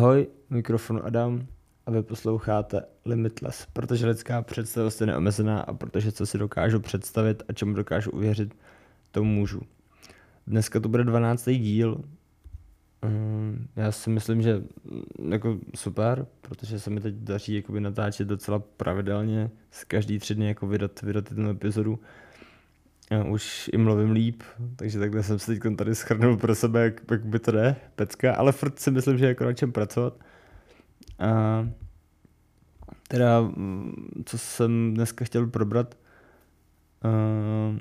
[0.00, 1.46] Ahoj, mikrofon Adam
[1.86, 7.42] a vy posloucháte Limitless, protože lidská představost je neomezená a protože co si dokážu představit
[7.48, 8.54] a čemu dokážu uvěřit,
[9.10, 9.60] to můžu.
[10.46, 11.50] Dneska to bude 12.
[11.50, 12.00] díl.
[13.04, 14.62] Mm, Já si myslím, že
[15.18, 20.34] mm, jako super, protože se mi teď daří jakoby natáčet docela pravidelně, z každý tři
[20.34, 21.98] dny jako vydat, vydat jednu epizodu.
[23.30, 24.42] Už i mluvím líp,
[24.76, 28.34] takže takhle jsem se teď tady schrnul pro sebe, jak, jak by to jde, pecka,
[28.34, 30.14] ale furt si myslím, že jako na čem pracovat.
[31.18, 31.68] A
[33.08, 35.98] teda, mm, co jsem dneska chtěl probrat,
[37.04, 37.78] uh,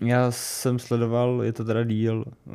[0.00, 2.54] já jsem sledoval, je to teda díl uh,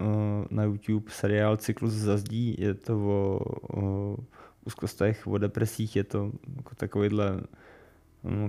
[0.50, 3.40] na YouTube, seriál Cyklus zazdí, je to o,
[3.80, 4.18] o
[4.66, 7.42] úzkostech, o depresích, je to jako takovýhle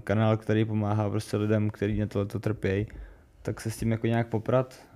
[0.04, 2.86] kanál, který pomáhá prostě lidem, kteří na tohleto trpějí,
[3.42, 4.86] tak se s tím jako nějak poprat.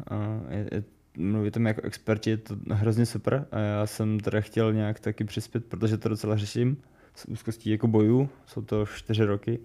[1.17, 5.25] Mluví tam jako experti, je to hrozně super a já jsem teda chtěl nějak taky
[5.25, 6.83] přispět, protože to docela řeším
[7.15, 9.59] s úzkostí jako bojů, jsou to čtyři roky.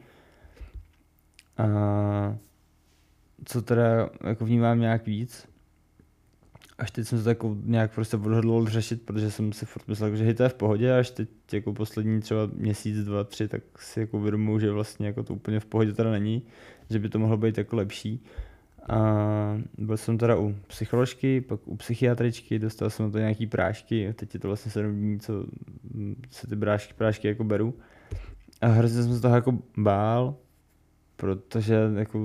[1.58, 1.68] A
[3.46, 5.49] co teda jako vnímám nějak víc.
[6.80, 10.24] Až teď jsem se tak nějak prostě odhodlal řešit, protože jsem si furt myslel, že
[10.24, 14.00] hej, to je v pohodě, až teď jako poslední třeba měsíc, dva, tři, tak si
[14.00, 16.42] jako uvědomuji, že vlastně jako to úplně v pohodě teda není,
[16.90, 18.24] že by to mohlo být jako lepší.
[18.90, 24.14] A byl jsem teda u psycholožky, pak u psychiatričky, dostal jsem na to nějaký prášky,
[24.16, 25.46] teď je to vlastně 7 dní, co
[26.30, 27.74] se ty prášky, prášky jako beru.
[28.62, 30.36] A hrozně jsem se toho jako bál,
[31.20, 32.20] protože jako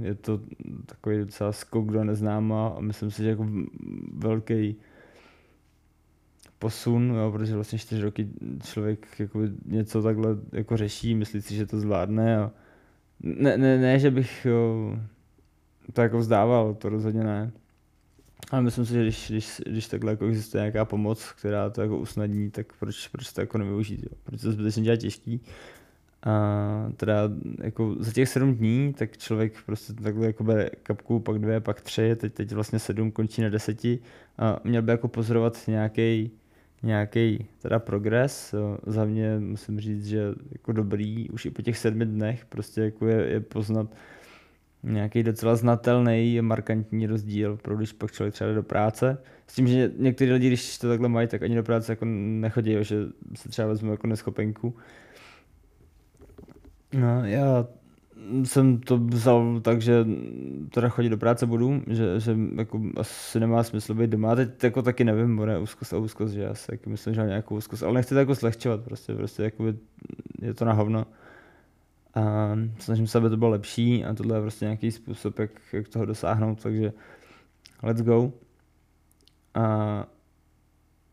[0.00, 0.40] je to
[0.86, 3.46] takový docela skok do neznáma a myslím si, že jako
[4.14, 4.76] velký
[6.58, 8.28] posun, jo, protože vlastně čtyři roky
[8.64, 12.50] člověk jako něco takhle jako řeší, myslí si, že to zvládne a
[13.20, 14.96] ne, ne, ne že bych jo,
[15.92, 17.52] to jako vzdával, to rozhodně ne.
[18.50, 21.98] Ale myslím si, že když, když, když takhle jako existuje nějaká pomoc, která to jako
[21.98, 24.18] usnadní, tak proč, proč to jako nevyužít, jo?
[24.24, 25.40] Proč to zbytečně dělat těžký?
[26.22, 27.30] A teda
[27.62, 31.80] jako za těch sedm dní, tak člověk prostě takhle jako bere kapku, pak dvě, pak
[31.80, 33.98] tři, teď, teď vlastně sedm končí na deseti
[34.38, 36.30] a měl by jako pozorovat nějaký
[36.82, 38.54] nějaký teda progres.
[38.86, 40.22] Za mě musím říct, že
[40.52, 43.86] jako dobrý, už i po těch sedmi dnech prostě jako je, je poznat
[44.82, 49.18] nějaký docela znatelný, markantní rozdíl, pro když pak člověk třeba jde do práce.
[49.46, 52.76] S tím, že někteří lidi, když to takhle mají, tak ani do práce jako nechodí,
[52.80, 52.96] že
[53.34, 54.76] se třeba vezmu jako neschopenku.
[56.94, 57.66] No, já
[58.44, 60.06] jsem to vzal tak, že
[60.70, 64.36] teda chodit do práce budu, že, že jako asi nemá smysl být doma.
[64.36, 67.28] Teď jako taky nevím, bude úzkost a úzkost, že já si jako myslím, že mám
[67.28, 69.64] nějakou úzkost, ale nechci to jako slehčovat, prostě, prostě jako
[70.42, 71.06] je to na hovno.
[72.14, 75.88] A snažím se, aby to bylo lepší a tohle je prostě nějaký způsob, jak, jak
[75.88, 76.92] toho dosáhnout, takže
[77.82, 78.32] let's go.
[79.54, 80.06] A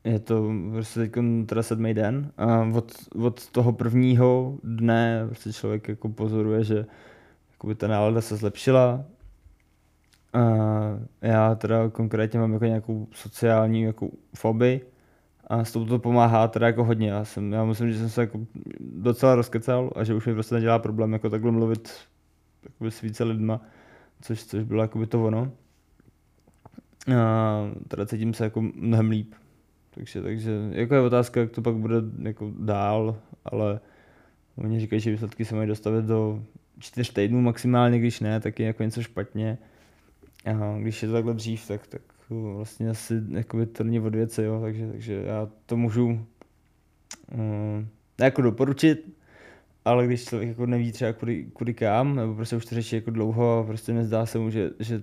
[0.08, 1.12] je to prostě teď
[1.46, 6.86] teda sedmý den a od, od toho prvního dne prostě člověk jako pozoruje, že
[7.52, 9.04] jakoby ta nálada se zlepšila.
[10.34, 10.42] A
[11.22, 14.82] já teda konkrétně mám jako nějakou sociální jako fobii
[15.48, 17.10] a s to pomáhá teda jako hodně.
[17.10, 18.40] Já, jsem, já myslím, že jsem se jako
[18.80, 21.92] docela rozkecal a že už mi prostě nedělá problém jako takhle mluvit
[22.64, 23.62] jakoby s více lidma,
[24.22, 25.52] což, což bylo jako by to ono.
[27.20, 29.34] A teda cítím se jako mnohem líp.
[29.98, 33.80] Takže, takže jako je otázka, jak to pak bude jako dál, ale
[34.56, 36.44] oni říkají, že výsledky se mají dostavit do
[36.80, 39.58] čtyř týdnů maximálně, když ne, tak je jako něco špatně.
[40.46, 44.44] A když je to takhle dřív, tak, tak vlastně asi jakoby to není od věce,
[44.44, 47.88] jo, takže, takže já to můžu um,
[48.22, 49.17] jako doporučit,
[49.88, 53.12] ale když člověk jako neví třeba kudy, kudy kam, nebo prostě už to řeší jako
[53.12, 55.02] dlouho a prostě nezdá se mu, že, že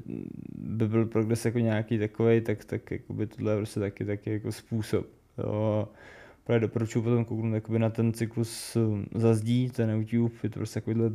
[0.54, 4.52] by byl progres jako nějaký takový, tak, tak jakoby tohle je prostě taky, taky jako
[4.52, 5.06] způsob.
[5.38, 5.88] Jo.
[6.44, 8.76] Právě doporučuji potom kouknout jakoby na ten cyklus
[9.14, 11.10] zazdí, ten YouTube, je to prostě takovýhle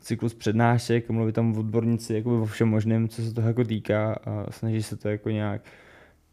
[0.00, 4.52] cyklus přednášek, mluví tam odborníci jakoby o všem možném, co se toho jako týká a
[4.52, 5.62] snaží se to jako nějak,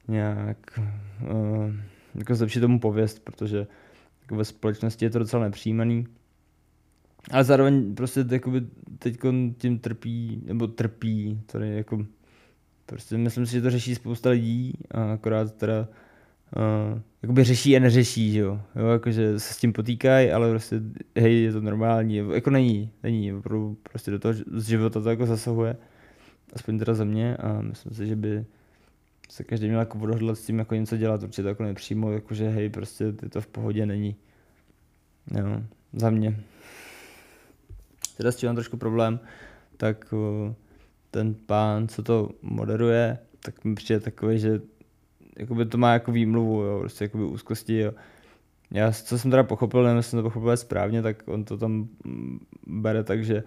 [0.07, 0.79] nějak
[1.31, 1.73] uh,
[2.15, 3.67] jako zlepšit tomu pověst, protože
[4.21, 6.07] jako ve společnosti je to docela nepřijímaný.
[7.31, 8.61] Ale zároveň prostě jakoby
[8.99, 9.19] teď
[9.57, 12.05] tím trpí, nebo trpí, tady jako
[12.85, 15.87] prostě myslím si, že to řeší spousta lidí a akorát teda
[16.55, 18.61] uh, jakoby řeší a neřeší, že jo?
[18.75, 20.81] jo jakože se s tím potýkají, ale prostě
[21.15, 25.25] hej, je to normální, jako není, není, opravdu prostě do toho z života to jako
[25.25, 25.75] zasahuje,
[26.53, 28.45] aspoň teda za mě a myslím si, že by
[29.29, 32.69] se každý měl jako odhodlat s tím jako něco dělat, určitě jako nepřímo, jakože hej,
[32.69, 34.15] prostě je to v pohodě není.
[35.37, 35.61] Jo,
[35.93, 36.39] za mě.
[38.17, 39.19] Teda s tím mám trošku problém,
[39.77, 40.53] tak uh,
[41.11, 44.61] ten pán, co to moderuje, tak mi přijde takový, že
[45.37, 47.91] jakoby to má jako výmluvu, jo, prostě jakoby úzkosti, jo.
[48.71, 51.87] Já, co jsem teda pochopil, nevím, jestli jsem to pochopil správně, tak on to tam
[52.05, 53.43] mm, bere tak, že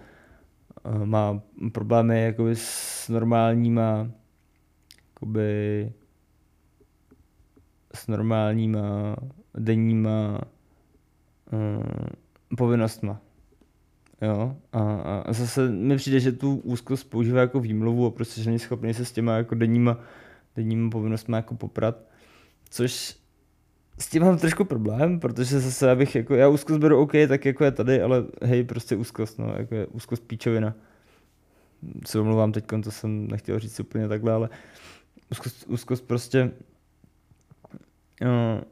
[0.84, 1.40] uh, má
[1.72, 4.08] problémy jakoby s normálníma
[5.18, 5.92] jakoby
[7.94, 9.16] s normálníma
[9.54, 10.40] denníma
[11.52, 12.06] uh,
[12.56, 13.20] povinnostma.
[14.22, 14.80] Jo, a,
[15.26, 18.94] a zase mi přijde, že tu úzkost používá jako výmluvu a prostě, že není schopný
[18.94, 20.00] se s těma jako denníma,
[20.56, 21.96] denníma povinnostmi jako poprat.
[22.70, 23.16] Což
[23.98, 27.64] s tím mám trošku problém, protože zase abych jako, já úzkost beru OK, tak jako
[27.64, 30.74] je tady, ale hej, prostě úzkost, no, jako je úzkost píčovina.
[32.06, 34.48] Se omlouvám teď, to jsem nechtěl říct úplně takhle, ale
[35.30, 36.50] úzkost, úzkost prostě,
[38.22, 38.62] uh,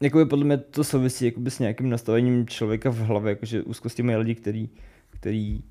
[0.00, 4.34] jakoby podle mě to souvisí s nějakým nastavením člověka v hlavě, jakože úzkosti mají lidi,
[4.34, 4.68] který,
[5.10, 5.62] který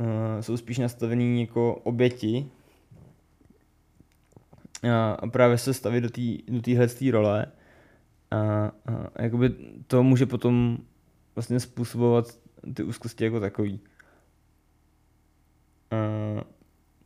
[0.00, 0.06] uh,
[0.40, 2.50] jsou spíš nastavení jako oběti
[4.92, 6.10] a, a právě se staví do
[6.60, 7.46] téhle do role
[8.30, 8.36] a,
[9.16, 9.54] a jakoby
[9.86, 10.78] to může potom
[11.34, 12.38] vlastně způsobovat
[12.74, 13.80] ty úzkosti jako takový.
[15.90, 15.96] A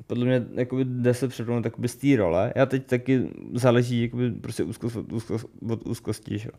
[0.09, 2.53] podle mě jakoby jde se překlonit z té role.
[2.57, 6.51] Já teď taky záleží jakoby prostě úzkost od, úzkost, od úzkosti, že?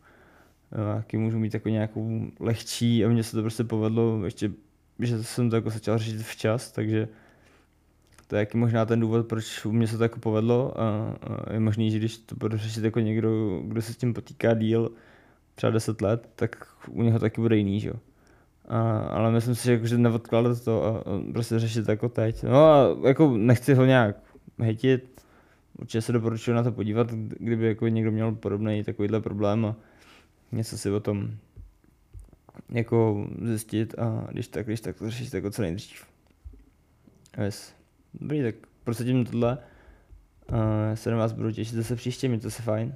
[0.96, 4.51] Jaký můžu mít jako nějakou lehčí a mně se to prostě povedlo ještě,
[5.00, 7.07] že jsem to jako začal řešit včas, takže
[8.28, 11.54] to je jaký možná ten důvod, proč u mě se to jako povedlo a, a
[11.54, 14.92] je možný, že když to bude řešit jako někdo, kdo se s tím potýká díl,
[15.56, 17.94] třeba 10 let, tak u něho taky bude jiný, že?
[18.69, 22.10] A, ale myslím si, že, jako, že neodkládat to a, a prostě řešit to jako
[22.10, 22.44] teď.
[22.44, 24.16] No a jako nechci ho nějak
[24.60, 25.21] hejtit,
[25.80, 29.75] určitě se doporučuji na to podívat, kdyby jako někdo měl podobný takovýhle problém a
[30.51, 31.31] něco si o tom
[32.69, 36.06] jako zjistit a když tak, když tak to řešit jako co nejdřív.
[37.44, 37.74] Yes.
[38.13, 39.57] Dobrý, tak prosím tohle.
[40.51, 42.95] Uh, se na vás budu těšit zase příště, mějte se fajn.